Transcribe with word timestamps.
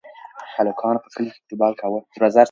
هلکانو 0.55 1.03
په 1.03 1.09
کلي 1.13 1.29
کې 1.33 1.35
فوټبال 1.41 1.73
کاوه. 1.79 1.99